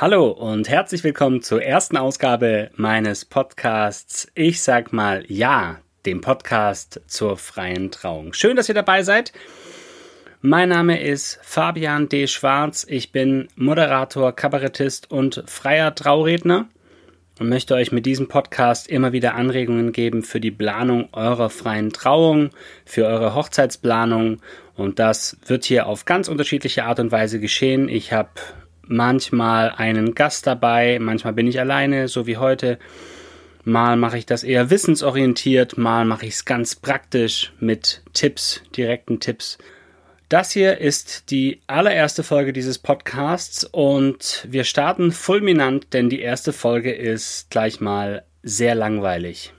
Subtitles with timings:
[0.00, 5.76] Hallo und herzlich willkommen zur ersten Ausgabe meines Podcasts Ich sag mal ja,
[6.06, 8.32] dem Podcast zur freien Trauung.
[8.32, 9.34] Schön, dass ihr dabei seid.
[10.40, 12.28] Mein Name ist Fabian D.
[12.28, 12.86] Schwarz.
[12.88, 16.70] Ich bin Moderator, Kabarettist und freier Trauredner
[17.38, 21.92] und möchte euch mit diesem Podcast immer wieder Anregungen geben für die Planung eurer freien
[21.92, 22.52] Trauung,
[22.86, 24.40] für eure Hochzeitsplanung
[24.76, 27.90] und das wird hier auf ganz unterschiedliche Art und Weise geschehen.
[27.90, 28.30] Ich habe
[28.90, 32.78] manchmal einen Gast dabei, manchmal bin ich alleine, so wie heute.
[33.64, 39.20] Mal mache ich das eher wissensorientiert, mal mache ich es ganz praktisch mit Tipps, direkten
[39.20, 39.58] Tipps.
[40.28, 46.52] Das hier ist die allererste Folge dieses Podcasts und wir starten fulminant, denn die erste
[46.52, 49.52] Folge ist gleich mal sehr langweilig.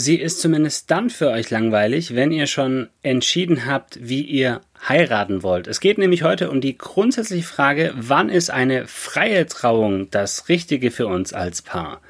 [0.00, 5.42] Sie ist zumindest dann für euch langweilig, wenn ihr schon entschieden habt, wie ihr heiraten
[5.42, 5.66] wollt.
[5.66, 10.90] Es geht nämlich heute um die grundsätzliche Frage, wann ist eine freie Trauung das Richtige
[10.90, 12.00] für uns als Paar?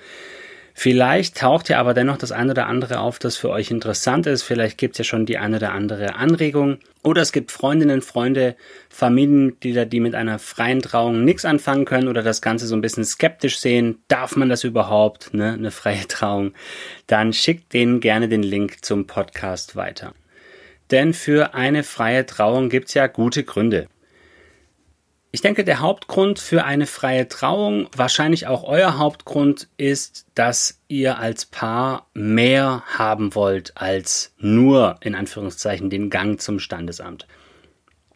[0.82, 4.42] Vielleicht taucht ja aber dennoch das eine oder andere auf, das für euch interessant ist.
[4.42, 6.78] Vielleicht gibt es ja schon die eine oder andere Anregung.
[7.02, 8.56] Oder es gibt Freundinnen, Freunde,
[8.88, 13.04] Familienmitglieder, die mit einer freien Trauung nichts anfangen können oder das Ganze so ein bisschen
[13.04, 13.98] skeptisch sehen.
[14.08, 15.52] Darf man das überhaupt, ne?
[15.52, 16.54] eine freie Trauung?
[17.06, 20.14] Dann schickt denen gerne den Link zum Podcast weiter.
[20.90, 23.86] Denn für eine freie Trauung gibt's ja gute Gründe.
[25.32, 31.18] Ich denke, der Hauptgrund für eine freie Trauung, wahrscheinlich auch euer Hauptgrund, ist, dass ihr
[31.18, 37.28] als Paar mehr haben wollt als nur in Anführungszeichen den Gang zum Standesamt.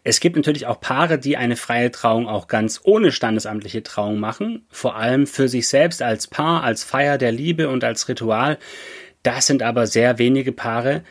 [0.02, 4.66] Es gibt natürlich auch Paare, die eine freie Trauung auch ganz ohne standesamtliche Trauung machen,
[4.68, 8.58] vor allem für sich selbst als Paar, als Feier der Liebe und als Ritual.
[9.22, 11.04] Das sind aber sehr wenige Paare.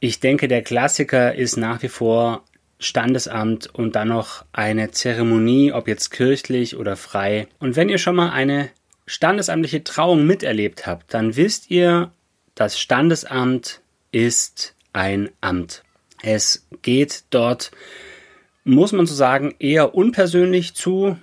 [0.00, 2.42] Ich denke, der Klassiker ist nach wie vor
[2.78, 7.48] Standesamt und dann noch eine Zeremonie, ob jetzt kirchlich oder frei.
[7.58, 8.70] Und wenn ihr schon mal eine
[9.06, 12.10] standesamtliche Trauung miterlebt habt, dann wisst ihr,
[12.54, 13.80] das Standesamt
[14.12, 15.82] ist ein Amt.
[16.22, 17.70] Es geht dort,
[18.64, 21.18] muss man so sagen, eher unpersönlich zu.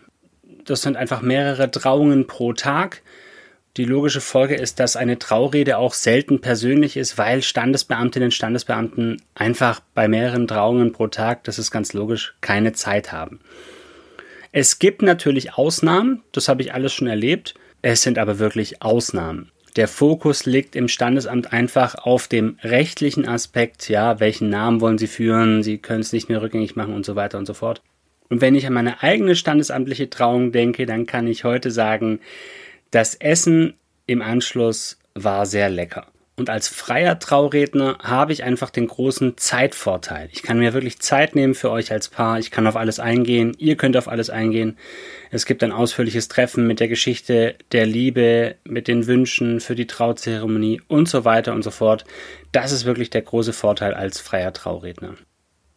[0.66, 3.01] Das sind einfach mehrere Trauungen pro Tag.
[3.78, 9.22] Die logische Folge ist, dass eine Traurede auch selten persönlich ist, weil Standesbeamtinnen und Standesbeamten
[9.34, 13.40] einfach bei mehreren Trauungen pro Tag, das ist ganz logisch, keine Zeit haben.
[14.52, 19.52] Es gibt natürlich Ausnahmen, das habe ich alles schon erlebt, es sind aber wirklich Ausnahmen.
[19.78, 25.08] Der Fokus liegt im Standesamt einfach auf dem rechtlichen Aspekt, ja, welchen Namen wollen Sie
[25.08, 27.81] führen, Sie können es nicht mehr rückgängig machen und so weiter und so fort.
[28.28, 32.20] Und wenn ich an meine eigene standesamtliche Trauung denke, dann kann ich heute sagen,
[32.91, 33.74] das Essen
[34.06, 36.07] im Anschluss war sehr lecker.
[36.38, 40.28] Und als freier Trauredner habe ich einfach den großen Zeitvorteil.
[40.31, 42.40] Ich kann mir wirklich Zeit nehmen für euch als Paar.
[42.40, 43.56] Ich kann auf alles eingehen.
[43.59, 44.78] Ihr könnt auf alles eingehen.
[45.30, 49.88] Es gibt ein ausführliches Treffen mit der Geschichte der Liebe, mit den Wünschen für die
[49.88, 52.06] Trauzeremonie und so weiter und so fort.
[52.51, 55.16] Das ist wirklich der große Vorteil als freier Trauredner.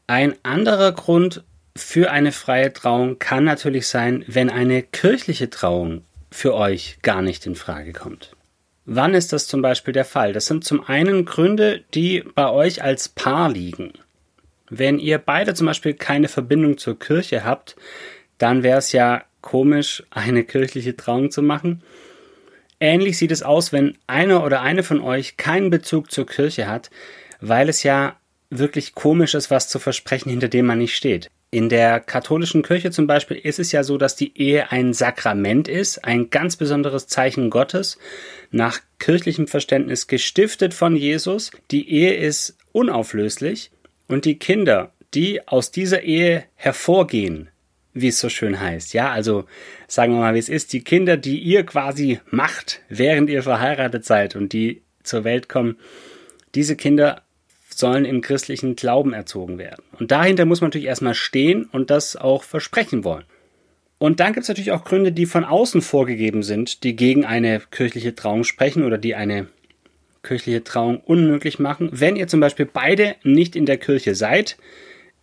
[0.06, 1.44] Ein anderer Grund
[1.76, 6.04] für eine freie Trauung kann natürlich sein, wenn eine kirchliche Trauung
[6.34, 8.34] für euch gar nicht in Frage kommt.
[8.84, 10.32] Wann ist das zum Beispiel der Fall?
[10.32, 13.92] Das sind zum einen Gründe, die bei euch als Paar liegen.
[14.68, 17.76] Wenn ihr beide zum Beispiel keine Verbindung zur Kirche habt,
[18.36, 21.82] dann wäre es ja komisch, eine kirchliche Trauung zu machen.
[22.80, 26.90] Ähnlich sieht es aus, wenn einer oder eine von euch keinen Bezug zur Kirche hat,
[27.40, 28.16] weil es ja
[28.58, 31.30] wirklich komisch ist, was zu versprechen, hinter dem man nicht steht.
[31.50, 35.68] In der katholischen Kirche zum Beispiel ist es ja so, dass die Ehe ein Sakrament
[35.68, 37.96] ist, ein ganz besonderes Zeichen Gottes,
[38.50, 41.52] nach kirchlichem Verständnis gestiftet von Jesus.
[41.70, 43.70] Die Ehe ist unauflöslich
[44.08, 47.48] und die Kinder, die aus dieser Ehe hervorgehen,
[47.92, 48.92] wie es so schön heißt.
[48.92, 49.44] Ja, also
[49.86, 54.04] sagen wir mal, wie es ist, die Kinder, die ihr quasi macht, während ihr verheiratet
[54.04, 55.78] seid und die zur Welt kommen,
[56.54, 57.22] diese Kinder
[57.78, 59.84] sollen im christlichen Glauben erzogen werden.
[59.98, 63.24] Und dahinter muss man natürlich erstmal stehen und das auch versprechen wollen.
[63.98, 67.60] Und dann gibt es natürlich auch Gründe, die von außen vorgegeben sind, die gegen eine
[67.70, 69.48] kirchliche Trauung sprechen oder die eine
[70.22, 71.90] kirchliche Trauung unmöglich machen.
[71.92, 74.56] Wenn ihr zum Beispiel beide nicht in der Kirche seid,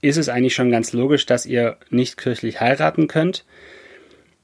[0.02, 3.46] ist es eigentlich schon ganz logisch, dass ihr nicht kirchlich heiraten könnt,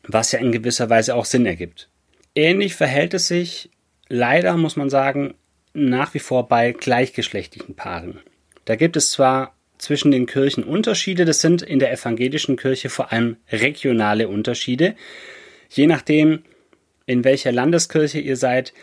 [0.03, 1.89] was ja in gewisser Weise auch Sinn ergibt.
[2.35, 3.71] Ähnlich verhält es sich
[4.07, 5.33] leider, muss man sagen,
[5.85, 8.19] nach wie vor bei gleichgeschlechtlichen Paaren.
[8.65, 13.11] Da gibt es zwar zwischen den Kirchen Unterschiede, das sind in der evangelischen Kirche vor
[13.11, 14.95] allem regionale Unterschiede.
[15.69, 16.43] Je nachdem,
[17.05, 18.73] in welcher Landeskirche ihr seid,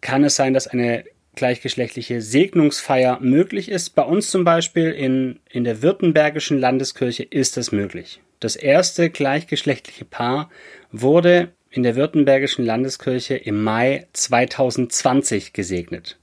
[0.00, 1.04] kann es sein, dass eine
[1.34, 3.90] gleichgeschlechtliche Segnungsfeier möglich ist.
[3.90, 8.20] Bei uns zum Beispiel in, in der Württembergischen Landeskirche ist das möglich.
[8.40, 10.50] Das erste gleichgeschlechtliche Paar
[10.92, 16.18] wurde in der Württembergischen Landeskirche im Mai 2020 gesegnet.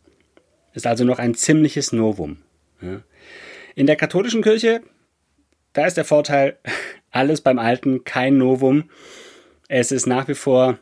[0.74, 2.38] Ist also noch ein ziemliches Novum.
[3.76, 4.82] In der katholischen Kirche,
[5.74, 6.58] da ist der Vorteil,
[7.12, 8.90] alles beim Alten, kein Novum.
[9.68, 10.80] Es ist nach wie vor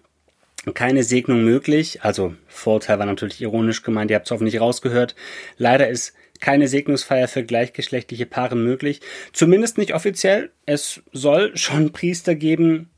[0.74, 2.04] keine Segnung möglich.
[2.04, 5.16] Also Vorteil war natürlich ironisch gemeint, ihr habt es hoffentlich rausgehört.
[5.58, 9.02] Leider ist keine Segnungsfeier für gleichgeschlechtliche Paare möglich.
[9.34, 10.50] Zumindest nicht offiziell.
[10.66, 12.90] Es soll schon Priester geben,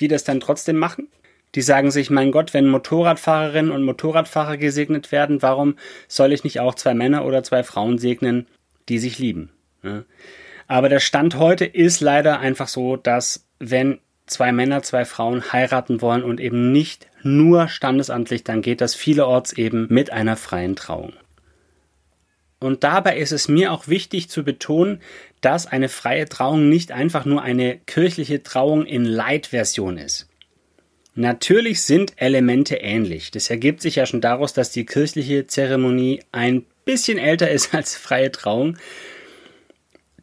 [0.00, 1.08] die das dann trotzdem machen.
[1.54, 6.60] Die sagen sich, mein Gott, wenn Motorradfahrerinnen und Motorradfahrer gesegnet werden, warum soll ich nicht
[6.60, 8.46] auch zwei Männer oder zwei Frauen segnen,
[8.88, 9.50] die sich lieben?
[10.66, 16.02] Aber der Stand heute ist leider einfach so, dass wenn zwei Männer, zwei Frauen heiraten
[16.02, 21.14] wollen und eben nicht nur standesamtlich, dann geht das vielerorts eben mit einer freien Trauung.
[22.60, 25.00] Und dabei ist es mir auch wichtig zu betonen,
[25.40, 30.28] dass eine freie Trauung nicht einfach nur eine kirchliche Trauung in Light-Version ist.
[31.18, 33.32] Natürlich sind Elemente ähnlich.
[33.32, 37.96] Das ergibt sich ja schon daraus, dass die kirchliche Zeremonie ein bisschen älter ist als
[37.96, 38.76] freie Trauung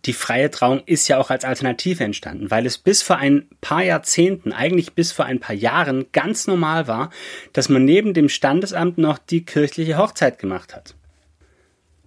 [0.06, 3.84] die freie Trauung ist ja auch als Alternative entstanden, weil es bis vor ein paar
[3.84, 7.10] Jahrzehnten, eigentlich bis vor ein paar Jahren ganz normal war,
[7.54, 10.96] dass man neben dem Standesamt noch die kirchliche Hochzeit gemacht hat.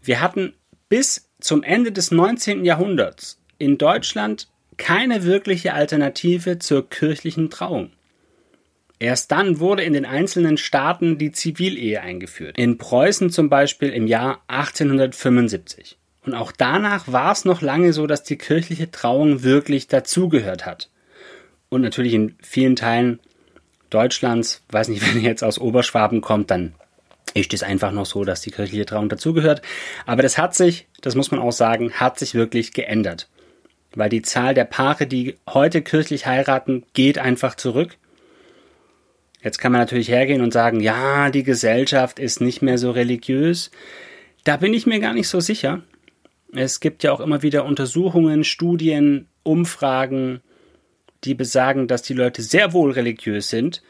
[0.00, 0.54] Wir hatten
[0.88, 2.64] bis zum Ende des 19.
[2.64, 7.90] Jahrhunderts in Deutschland keine wirkliche Alternative zur kirchlichen Trauung.
[9.00, 12.58] Erst dann wurde in den einzelnen Staaten die Zivilehe eingeführt.
[12.58, 15.98] In Preußen zum Beispiel im Jahr 1875.
[16.24, 20.90] Und auch danach war es noch lange so, dass die kirchliche Trauung wirklich dazugehört hat.
[21.68, 23.20] Und natürlich in vielen Teilen
[23.90, 26.74] Deutschlands, weiß nicht, wenn ihr jetzt aus Oberschwaben kommt, dann
[27.34, 29.62] ist es einfach noch so, dass die kirchliche Trauung dazugehört.
[30.06, 33.28] Aber das hat sich, das muss man auch sagen, hat sich wirklich geändert.
[33.94, 37.96] Weil die Zahl der Paare, die heute kirchlich heiraten, geht einfach zurück.
[39.42, 43.70] Jetzt kann man natürlich hergehen und sagen, ja, die Gesellschaft ist nicht mehr so religiös.
[44.44, 45.82] Da bin ich mir gar nicht so sicher.
[46.52, 50.40] Es gibt ja auch immer wieder Untersuchungen, Studien, Umfragen,
[51.24, 53.82] die besagen, dass die Leute sehr wohl religiös sind.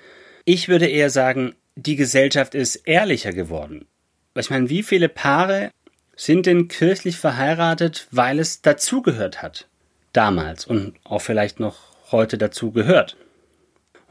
[0.45, 3.87] Ich würde eher sagen, die Gesellschaft ist ehrlicher geworden.
[4.35, 5.71] Ich meine, wie viele Paare
[6.17, 9.69] sind denn kirchlich verheiratet, weil es dazugehört hat?
[10.13, 11.77] Damals und auch vielleicht noch
[12.11, 13.17] heute dazu gehört.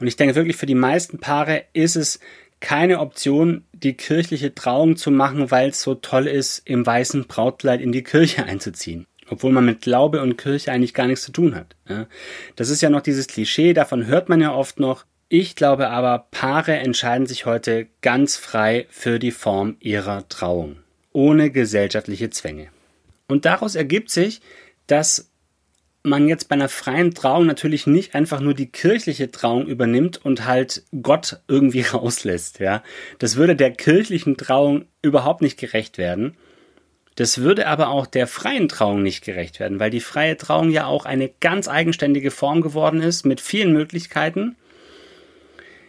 [0.00, 2.20] Und ich denke wirklich, für die meisten Paare ist es
[2.60, 7.80] keine Option, die kirchliche Trauung zu machen, weil es so toll ist, im weißen Brautkleid
[7.80, 9.06] in die Kirche einzuziehen.
[9.30, 11.76] Obwohl man mit Glaube und Kirche eigentlich gar nichts zu tun hat.
[12.56, 15.04] Das ist ja noch dieses Klischee, davon hört man ja oft noch.
[15.28, 20.76] Ich glaube aber, Paare entscheiden sich heute ganz frei für die Form ihrer Trauung.
[21.12, 22.68] Ohne gesellschaftliche Zwänge.
[23.26, 24.40] Und daraus ergibt sich,
[24.86, 25.30] dass
[26.08, 30.46] man jetzt bei einer freien Trauung natürlich nicht einfach nur die kirchliche Trauung übernimmt und
[30.46, 32.82] halt Gott irgendwie rauslässt, ja.
[33.18, 36.36] Das würde der kirchlichen Trauung überhaupt nicht gerecht werden.
[37.18, 40.86] Das würde aber auch der freien Trauung nicht gerecht werden, weil die freie Trauung ja
[40.86, 44.54] auch eine ganz eigenständige Form geworden ist mit vielen Möglichkeiten.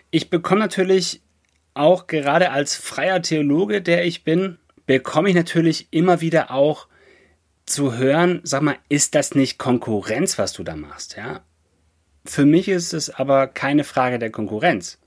[0.09, 1.21] Ich bekomme natürlich
[1.75, 6.87] auch gerade als freier Theologe, der ich bin, bekomme ich natürlich immer wieder auch
[7.69, 11.41] zu hören, sag mal, ist das nicht Konkurrenz, was du da machst, ja?
[12.25, 14.99] Für mich ist es aber keine Frage der Konkurrenz.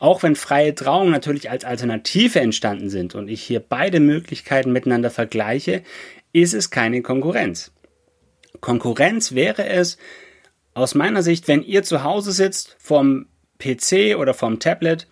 [0.00, 5.10] Auch wenn freie Trauungen natürlich als Alternative entstanden sind und ich hier beide Möglichkeiten miteinander
[5.10, 5.82] vergleiche,
[6.32, 7.72] ist es keine Konkurrenz.
[8.60, 9.98] Konkurrenz wäre es
[10.74, 13.26] aus meiner Sicht, wenn ihr zu Hause sitzt vom
[13.58, 15.06] PC oder vom Tablet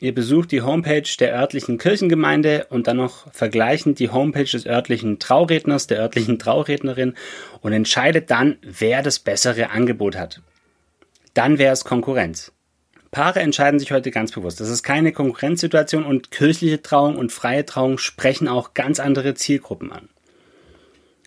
[0.00, 5.18] Ihr besucht die Homepage der örtlichen Kirchengemeinde und dann noch vergleichend die Homepage des örtlichen
[5.18, 7.14] Trauredners, der örtlichen Traurednerin
[7.60, 10.40] und entscheidet dann, wer das bessere Angebot hat.
[11.34, 12.50] Dann wäre es Konkurrenz.
[13.10, 14.60] Paare entscheiden sich heute ganz bewusst.
[14.60, 19.92] Das ist keine Konkurrenzsituation und kirchliche Trauung und freie Trauung sprechen auch ganz andere Zielgruppen
[19.92, 20.08] an.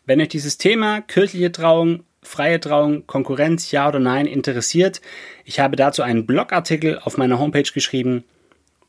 [0.06, 5.02] Wenn euch dieses Thema kirchliche Trauung, freie Trauung, Konkurrenz, ja oder nein interessiert,
[5.46, 8.24] ich habe dazu einen Blogartikel auf meiner Homepage geschrieben.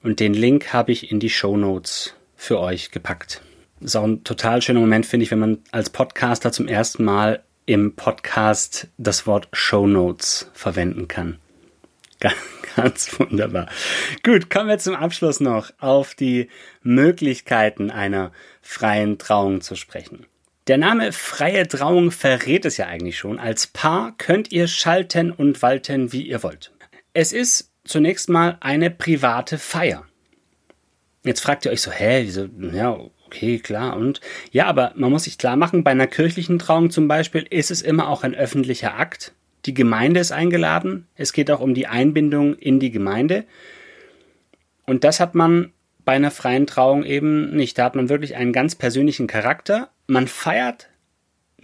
[0.05, 3.41] Und den Link habe ich in die Show Notes für euch gepackt.
[3.81, 7.43] Ist auch ein total schöner Moment, finde ich, wenn man als Podcaster zum ersten Mal
[7.65, 11.39] im Podcast das Wort Show Notes verwenden kann.
[12.77, 13.67] Ganz wunderbar.
[14.23, 16.51] Gut, kommen wir zum Abschluss noch auf die
[16.83, 18.31] Möglichkeiten einer
[18.61, 20.27] freien Trauung zu sprechen.
[20.67, 23.39] Der Name freie Trauung verrät es ja eigentlich schon.
[23.39, 26.73] Als Paar könnt ihr schalten und walten, wie ihr wollt.
[27.15, 30.05] Es ist zunächst mal eine private Feier.
[31.25, 34.21] Jetzt fragt ihr euch so, hä, wieso, ja, okay, klar, und
[34.53, 37.83] ja, aber man muss sich klar machen, bei einer kirchlichen Trauung zum Beispiel ist es
[37.83, 39.33] immer auch ein öffentlicher Akt.
[39.67, 41.07] Die Gemeinde ist eingeladen.
[41.15, 43.45] Es geht auch um die Einbindung in die Gemeinde.
[44.85, 45.73] Und das hat man
[46.05, 47.79] bei einer freien Trauung eben nicht.
[47.79, 49.89] Da hat man wirklich einen ganz persönlichen Charakter.
[50.07, 50.91] Man feiert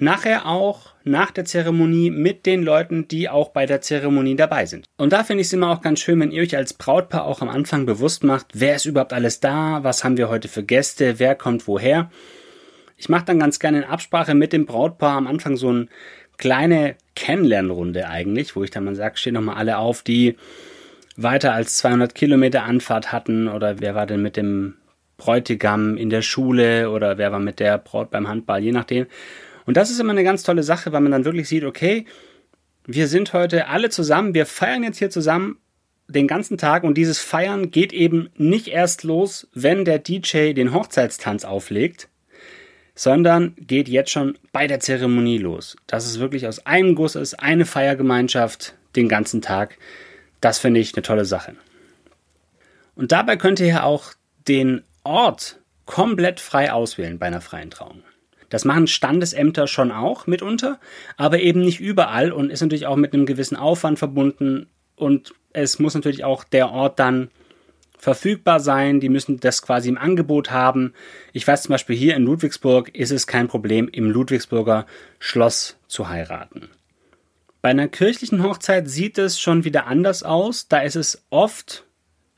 [0.00, 4.86] nachher auch nach der Zeremonie mit den Leuten, die auch bei der Zeremonie dabei sind.
[4.96, 7.40] Und da finde ich es immer auch ganz schön, wenn ihr euch als Brautpaar auch
[7.42, 11.18] am Anfang bewusst macht, wer ist überhaupt alles da, was haben wir heute für Gäste,
[11.18, 12.10] wer kommt woher.
[12.96, 15.86] Ich mache dann ganz gerne in Absprache mit dem Brautpaar am Anfang so eine
[16.36, 20.36] kleine Kennenlernrunde eigentlich, wo ich dann mal sage, stehen nochmal alle auf, die
[21.16, 24.74] weiter als 200 Kilometer Anfahrt hatten oder wer war denn mit dem
[25.18, 29.06] Bräutigam in der Schule oder wer war mit der Braut beim Handball, je nachdem.
[29.66, 32.06] Und das ist immer eine ganz tolle Sache, weil man dann wirklich sieht, okay,
[32.86, 35.58] wir sind heute alle zusammen, wir feiern jetzt hier zusammen
[36.08, 40.74] den ganzen Tag und dieses Feiern geht eben nicht erst los, wenn der DJ den
[40.74, 42.08] Hochzeitstanz auflegt,
[42.94, 45.76] sondern geht jetzt schon bei der Zeremonie los.
[45.86, 49.78] Dass es wirklich aus einem Guss ist, eine Feiergemeinschaft den ganzen Tag.
[50.40, 51.54] Das finde ich eine tolle Sache.
[52.96, 54.12] Und dabei könnt ihr ja auch
[54.48, 58.02] den Ort komplett frei auswählen bei einer freien Trauung.
[58.50, 60.78] Das machen Standesämter schon auch mitunter,
[61.16, 64.66] aber eben nicht überall und ist natürlich auch mit einem gewissen Aufwand verbunden
[64.96, 67.30] und es muss natürlich auch der Ort dann
[67.98, 70.94] verfügbar sein, die müssen das quasi im Angebot haben.
[71.32, 74.86] Ich weiß zum Beispiel hier in Ludwigsburg ist es kein Problem, im Ludwigsburger
[75.18, 76.70] Schloss zu heiraten.
[77.62, 80.66] Bei einer kirchlichen Hochzeit sieht es schon wieder anders aus.
[80.68, 81.84] Da ist es oft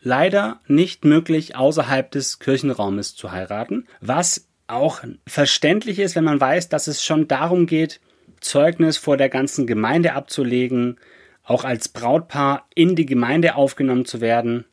[0.01, 6.69] leider nicht möglich, außerhalb des Kirchenraumes zu heiraten, was auch verständlich ist, wenn man weiß,
[6.69, 8.01] dass es schon darum geht,
[8.41, 10.99] Zeugnis vor der ganzen Gemeinde abzulegen,
[11.45, 14.65] auch als Brautpaar in die Gemeinde aufgenommen zu werden.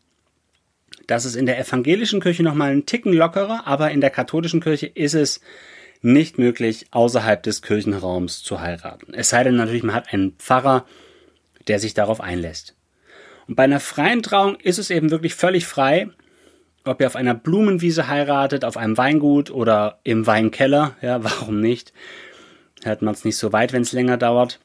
[1.07, 4.87] Das ist in der evangelischen Kirche nochmal einen Ticken lockerer, aber in der katholischen Kirche
[4.87, 5.41] ist es
[6.01, 9.13] nicht möglich, außerhalb des Kirchenraums zu heiraten.
[9.13, 10.85] Es sei denn natürlich, man hat einen Pfarrer,
[11.67, 12.75] der sich darauf einlässt.
[13.47, 16.09] Und bei einer freien Trauung ist es eben wirklich völlig frei,
[16.85, 21.93] ob ihr auf einer Blumenwiese heiratet, auf einem Weingut oder im Weinkeller, ja, warum nicht?
[22.83, 24.59] Hört man es nicht so weit, wenn es länger dauert.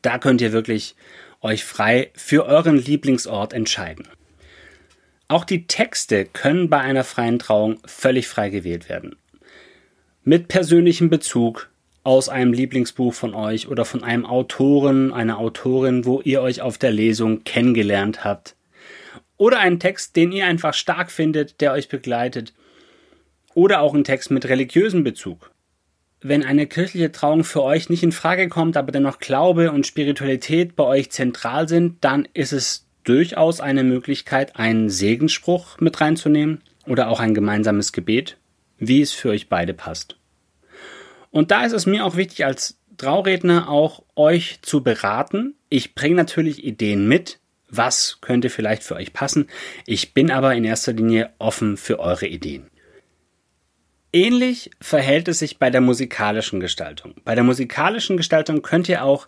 [0.00, 0.94] Da könnt ihr wirklich
[1.40, 4.08] euch frei für euren Lieblingsort entscheiden.
[5.28, 9.16] Auch die Texte können bei einer freien Trauung völlig frei gewählt werden.
[10.24, 11.70] Mit persönlichem Bezug
[12.04, 16.78] aus einem Lieblingsbuch von euch oder von einem Autoren, einer Autorin, wo ihr euch auf
[16.78, 18.56] der Lesung kennengelernt habt.
[19.36, 22.52] Oder einen Text, den ihr einfach stark findet, der euch begleitet.
[23.54, 25.50] Oder auch einen Text mit religiösem Bezug.
[26.20, 30.76] Wenn eine kirchliche Trauung für euch nicht in Frage kommt, aber dennoch Glaube und Spiritualität
[30.76, 37.08] bei euch zentral sind, dann ist es durchaus eine Möglichkeit, einen Segensspruch mit reinzunehmen oder
[37.08, 38.36] auch ein gemeinsames Gebet,
[38.78, 40.16] wie es für euch beide passt.
[41.30, 45.56] Und da ist es mir auch wichtig, als Trauredner auch euch zu beraten.
[45.68, 47.40] Ich bringe natürlich Ideen mit,
[47.72, 49.48] was könnte vielleicht für euch passen.
[49.86, 52.70] Ich bin aber in erster Linie offen für eure Ideen.
[54.12, 57.14] Ähnlich verhält es sich bei der musikalischen Gestaltung.
[57.24, 59.26] Bei der musikalischen Gestaltung könnt ihr auch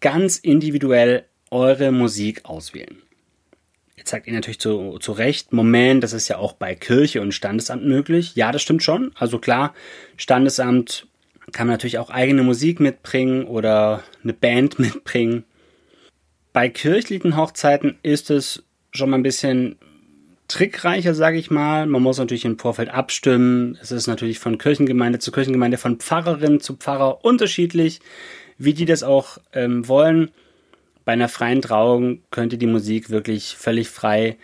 [0.00, 3.02] ganz individuell eure Musik auswählen.
[3.96, 7.34] Jetzt sagt ihr natürlich zu, zu Recht, Moment, das ist ja auch bei Kirche und
[7.34, 8.34] Standesamt möglich.
[8.36, 9.10] Ja, das stimmt schon.
[9.16, 9.74] Also klar,
[10.16, 11.06] Standesamt
[11.52, 15.44] kann man natürlich auch eigene Musik mitbringen oder eine Band mitbringen.
[16.52, 19.76] Bei kirchlichen Hochzeiten ist es schon mal ein bisschen
[20.48, 21.86] trickreicher, sage ich mal.
[21.86, 23.78] Man muss natürlich im Vorfeld abstimmen.
[23.80, 28.00] Es ist natürlich von Kirchengemeinde zu Kirchengemeinde, von Pfarrerin zu Pfarrer unterschiedlich,
[28.58, 30.32] wie die das auch ähm, wollen.
[31.04, 34.36] Bei einer freien Trauung könnt ihr die Musik wirklich völlig frei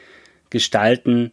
[0.50, 1.32] gestalten.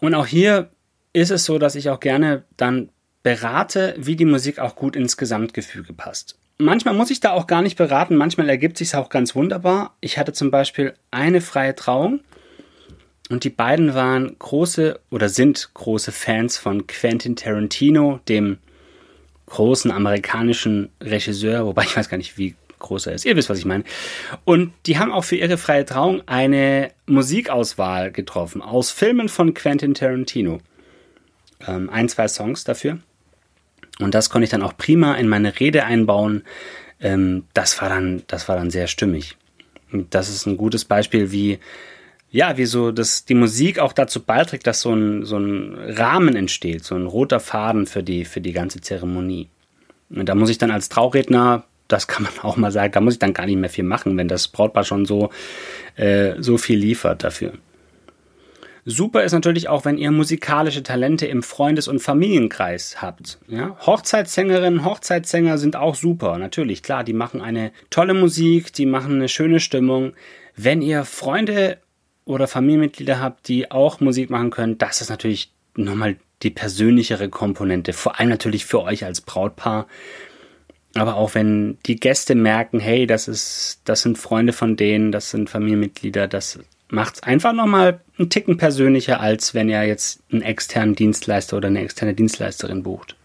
[0.00, 0.70] Und auch hier
[1.12, 2.88] ist es so, dass ich auch gerne dann
[3.22, 7.62] berate, wie die Musik auch gut ins Gesamtgefüge passt manchmal muss ich da auch gar
[7.62, 9.96] nicht beraten, manchmal ergibt sich auch ganz wunderbar.
[10.00, 12.20] Ich hatte zum Beispiel eine freie Trauung
[13.30, 18.58] und die beiden waren große oder sind große Fans von Quentin Tarantino, dem
[19.46, 23.24] großen amerikanischen Regisseur, wobei ich weiß gar nicht, wie groß er ist.
[23.24, 23.84] Ihr wisst, was ich meine.
[24.44, 29.94] Und die haben auch für ihre freie Trauung eine Musikauswahl getroffen aus Filmen von Quentin
[29.94, 30.60] Tarantino.
[31.66, 32.98] Ähm, ein, zwei Songs dafür.
[34.00, 36.44] Und das konnte ich dann auch prima in meine Rede einbauen.
[37.00, 39.36] Ähm, das war dann, das war dann sehr stimmig.
[39.92, 41.58] Und das ist ein gutes Beispiel, wie,
[42.30, 46.36] ja, wie so, dass die Musik auch dazu beiträgt, dass so ein, so ein Rahmen
[46.36, 49.48] entsteht, so ein roter Faden für die, für die ganze Zeremonie.
[50.10, 52.92] Und da muss ich dann als Trauredner das kann man auch mal sagen.
[52.92, 55.30] Da muss ich dann gar nicht mehr viel machen, wenn das Brautpaar schon so,
[55.96, 57.54] äh, so viel liefert dafür.
[58.90, 63.38] Super ist natürlich auch, wenn ihr musikalische Talente im Freundes- und Familienkreis habt.
[63.46, 63.76] Ja?
[63.84, 66.38] Hochzeitssängerinnen, Hochzeitssänger sind auch super.
[66.38, 70.14] Natürlich, klar, die machen eine tolle Musik, die machen eine schöne Stimmung.
[70.56, 71.76] Wenn ihr Freunde
[72.24, 77.92] oder Familienmitglieder habt, die auch Musik machen können, das ist natürlich nochmal die persönlichere Komponente.
[77.92, 79.86] Vor allem natürlich für euch als Brautpaar.
[80.94, 85.30] Aber auch wenn die Gäste merken, hey, das ist, das sind Freunde von denen, das
[85.30, 90.42] sind Familienmitglieder, das macht es einfach nochmal einen Ticken persönlicher, als wenn ihr jetzt einen
[90.42, 93.16] externen Dienstleister oder eine externe Dienstleisterin bucht.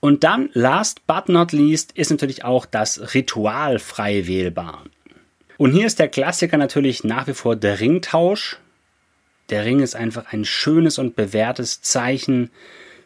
[0.00, 4.84] Und dann, last but not least, ist natürlich auch das Ritual frei wählbar.
[5.56, 8.58] Und hier ist der Klassiker natürlich nach wie vor der Ringtausch.
[9.50, 12.50] Der Ring ist einfach ein schönes und bewährtes Zeichen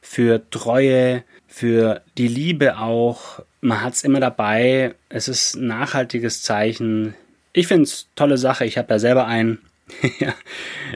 [0.01, 3.41] für Treue, für die Liebe auch.
[3.61, 4.95] Man hat es immer dabei.
[5.09, 7.15] Es ist ein nachhaltiges Zeichen
[7.53, 8.65] ich finde es tolle Sache.
[8.65, 9.59] Ich habe ja selber einen.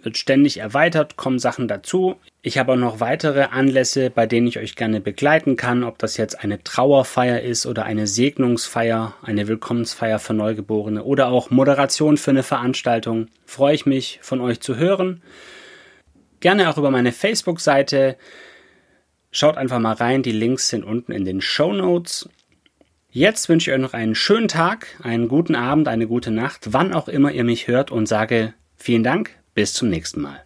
[0.03, 2.17] Wird ständig erweitert, kommen Sachen dazu.
[2.41, 6.17] Ich habe auch noch weitere Anlässe, bei denen ich euch gerne begleiten kann, ob das
[6.17, 12.31] jetzt eine Trauerfeier ist oder eine Segnungsfeier, eine Willkommensfeier für Neugeborene oder auch Moderation für
[12.31, 13.27] eine Veranstaltung.
[13.45, 15.23] Freue ich mich, von euch zu hören.
[16.41, 18.17] Gerne auch über meine Facebook-Seite.
[19.31, 22.27] Schaut einfach mal rein, die Links sind unten in den Show Notes.
[23.11, 26.93] Jetzt wünsche ich euch noch einen schönen Tag, einen guten Abend, eine gute Nacht, wann
[26.93, 30.43] auch immer ihr mich hört und sage vielen Dank, bis zum nächsten Mal.